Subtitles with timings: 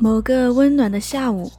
[0.00, 1.50] 某个温暖的下午，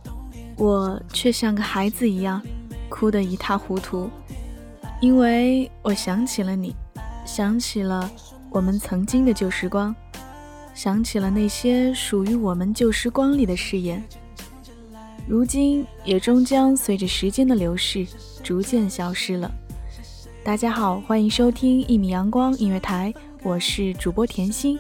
[0.56, 2.42] 我却像个孩子一样，
[2.88, 4.09] 哭得一塌糊涂，
[5.02, 6.73] 因为我想起了你，
[7.26, 8.10] 想起了
[8.50, 9.94] 我们曾经的旧时光，
[10.73, 14.02] 想起了那些属于我们旧时光里的誓言，
[15.27, 18.08] 如今也终将随着时间的流逝，
[18.42, 19.52] 逐渐消失了。
[20.45, 23.14] 大家好，欢迎收听一米阳光音乐台，
[23.44, 24.80] 我是主播甜心。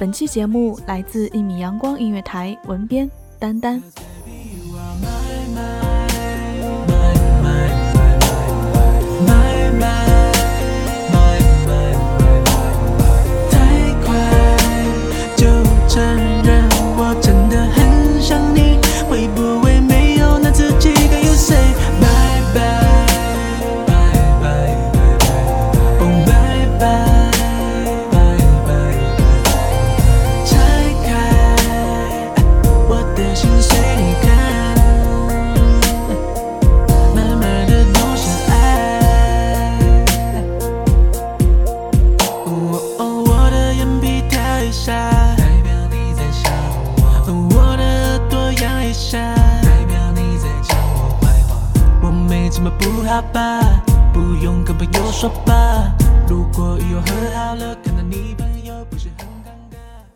[0.00, 3.06] 本期节目来自一米阳光音乐台，文编
[3.38, 3.78] 丹丹。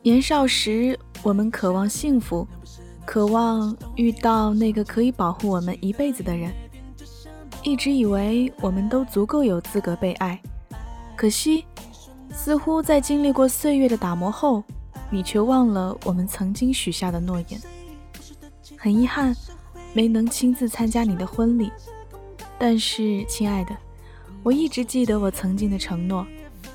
[0.06, 2.46] 年少时，我们渴望幸福，
[3.06, 6.52] 渴望遇到那个可以保护我们一辈子的人。
[7.62, 10.38] 一直以为我们都足够有资格被爱，
[11.16, 11.64] 可惜，
[12.30, 14.62] 似乎在经历过岁月的打磨后，
[15.08, 17.58] 你却忘了我们曾经许下的诺言。
[18.76, 19.34] 很遗憾，
[19.94, 21.72] 没能亲自参加你的婚礼，
[22.58, 23.74] 但是，亲爱的，
[24.42, 26.26] 我一直记得我曾经的承诺，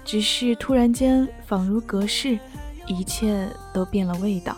[0.03, 2.39] 只是突然间，仿如隔世。
[2.89, 4.57] 一切都变了味道。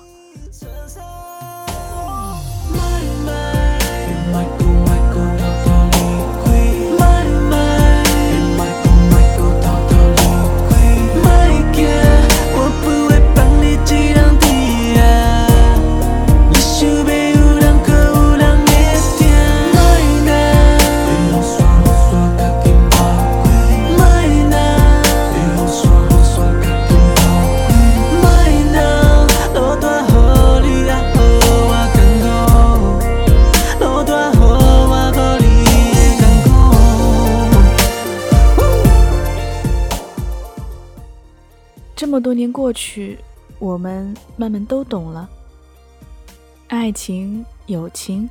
[42.61, 43.17] 过去，
[43.57, 45.27] 我们慢慢都懂了。
[46.67, 48.29] 爱情、友情，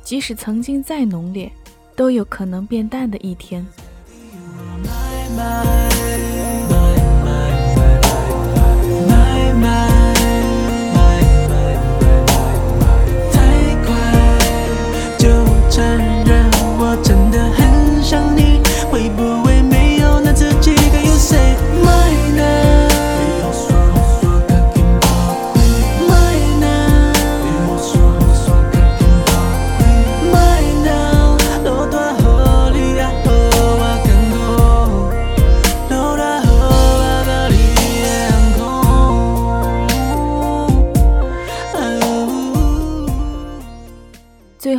[0.00, 1.50] 即使曾经再浓烈，
[1.96, 3.66] 都有可能变淡的一天。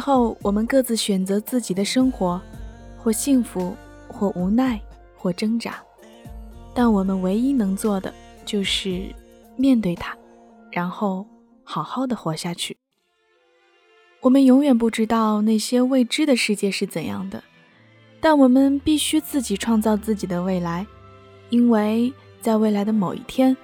[0.07, 2.39] 后，我们各自选择自己的生活，
[2.95, 3.75] 或幸福，
[4.07, 4.79] 或无奈，
[5.17, 5.79] 或挣扎。
[6.75, 8.13] 但我们唯一能做的
[8.45, 9.07] 就是
[9.55, 10.15] 面对它，
[10.71, 11.25] 然后
[11.63, 12.77] 好好的活下去。
[14.21, 17.43] 我们永远不知道那些未知的世界是怎样的，
[18.21, 20.85] 但我们必须自己创造自己的未来，
[21.49, 23.57] 因为在未来的某一天，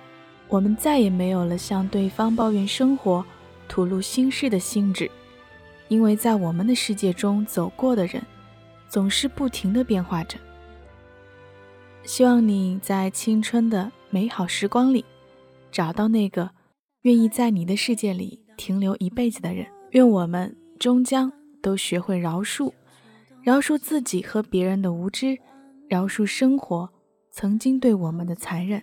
[0.47, 3.23] 我们再也没有了向对方抱怨生活、
[3.67, 5.11] 吐露心事的兴致。
[5.91, 8.23] 因为在我们的世界中走过的人，
[8.87, 10.37] 总是不停的变化着。
[12.03, 15.03] 希望你在青春的美好时光里，
[15.69, 16.49] 找到那个
[17.01, 19.67] 愿意在你的世界里停留一辈子的人。
[19.89, 21.29] 愿我们终将
[21.61, 22.71] 都学会饶恕，
[23.43, 25.37] 饶恕自己和别人的无知，
[25.89, 26.89] 饶恕生活
[27.33, 28.81] 曾经对我们的残忍。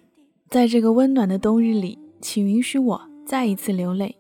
[0.51, 4.15] 在这个温暖的冬日里，请允许我再一次流泪。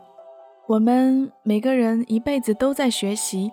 [0.69, 3.51] 我们每个人一辈子都在学习，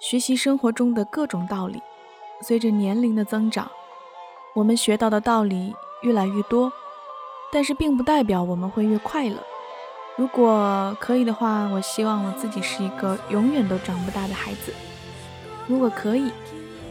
[0.00, 1.80] 学习生活中的各种道理。
[2.42, 3.70] 随着年龄的增长，
[4.56, 5.72] 我们学到的道理
[6.02, 6.72] 越来越多，
[7.52, 9.36] 但是并不代表我们会越快乐。
[10.16, 14.72] 如果可以的话，我希望我自己是一个永远都长不大的孩子。
[15.66, 16.30] 如果可以，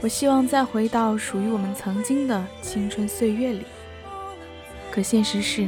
[0.01, 3.63] 我希望再回到属于我们曾经的青春岁月里。
[4.89, 5.67] 可现实是，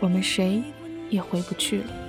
[0.00, 0.62] 我们谁
[1.08, 2.01] 也回不去了。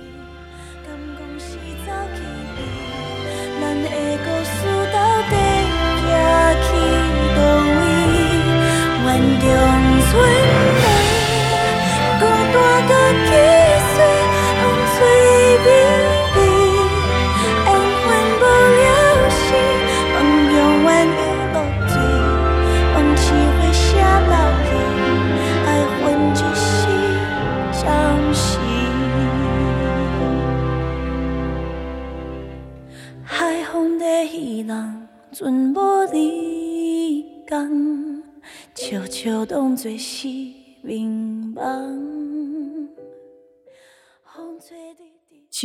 [34.36, 34.66] 其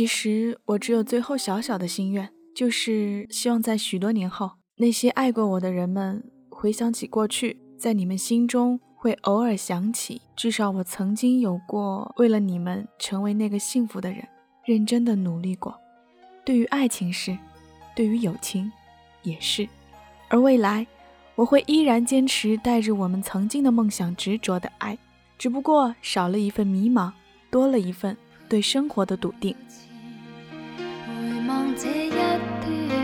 [0.06, 14.24] 实我只有最后小小的心愿，就是希望在许多年后，那些爱过我的人们回想起过去，在你们心中会偶尔想起，至少我曾经有过为了你们成为那个幸福的人，
[14.64, 15.76] 认真的努力过。
[16.46, 17.36] 对于爱情是。
[18.00, 18.72] 对于友情，
[19.22, 19.68] 也是。
[20.30, 20.86] 而未来，
[21.34, 24.96] 我会依然坚持带着我们曾经的梦想执着的爱，
[25.36, 27.12] 只不过少了一份迷茫，
[27.50, 28.16] 多了一份
[28.48, 29.54] 对生活的笃定。
[30.78, 32.10] 回望这一
[32.64, 33.02] 段，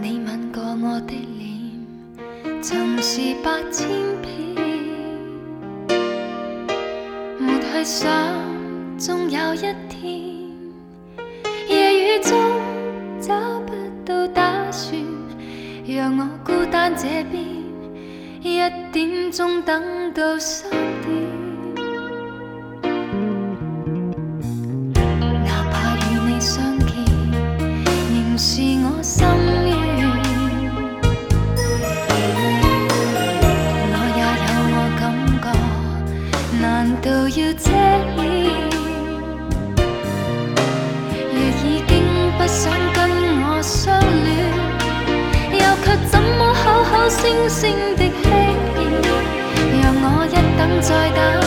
[0.00, 3.86] 你吻过我的脸，曾是八千
[4.22, 4.56] 遍，
[7.38, 8.08] 没去想，
[8.98, 9.60] 终有一
[9.90, 10.39] 天。
[12.18, 13.72] 雨找不
[14.04, 15.00] 到打算，
[15.86, 17.42] 让我孤单这边，
[18.42, 18.58] 一
[18.92, 21.80] 点钟等到三点，
[25.44, 27.68] 哪怕与你相见，
[28.10, 29.59] 仍是我心。
[50.90, 51.39] 再等。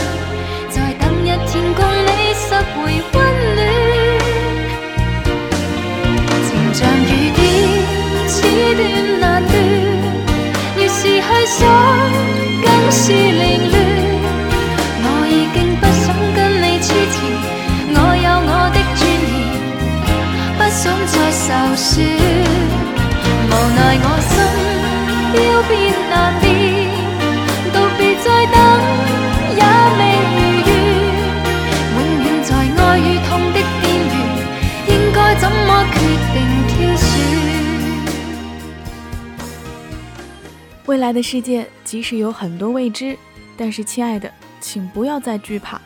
[41.04, 43.14] 来的世界，即使有很多未知，
[43.58, 44.26] 但是亲爱的，
[44.58, 45.78] 请不要再惧怕。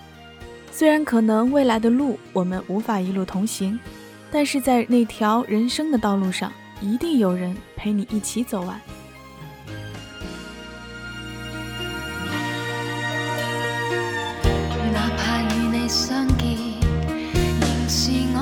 [0.70, 3.76] 虽然可能未来的路我们无法一路同行，
[4.30, 8.80] 但是在那条人生的道路上，一定有人陪你一起走完。
[14.92, 16.28] 哪怕你相
[17.88, 18.38] 是我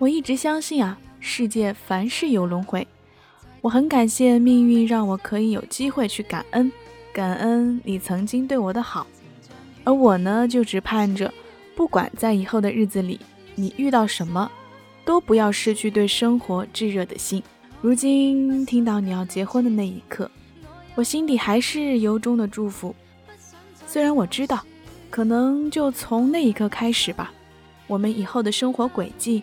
[0.00, 2.88] 我一直相信啊，世界凡事有轮回。
[3.60, 6.72] 我很感谢命运让我可以有机会去感恩，
[7.12, 9.06] 感恩你曾经对我的好。
[9.84, 11.30] 而我呢，就只盼着，
[11.76, 13.20] 不管在以后的日子里
[13.54, 14.50] 你遇到什么，
[15.04, 17.42] 都不要失去对生活炙热的心。
[17.82, 20.30] 如今听到你要结婚的那一刻，
[20.94, 22.96] 我心底还是由衷的祝福。
[23.86, 24.64] 虽然我知道，
[25.10, 27.30] 可能就从那一刻开始吧，
[27.86, 29.42] 我们以后的生活轨迹。